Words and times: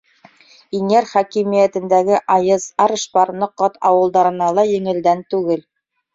Инйәр 0.77 1.07
хакимиәтендәге 1.09 2.21
Айыс, 2.37 2.65
Арышпар, 2.87 3.33
Ноҡат 3.45 3.79
ауылдарына 3.93 4.51
ла 4.61 4.67
еңелдән 4.73 5.25
түгел. 5.37 5.65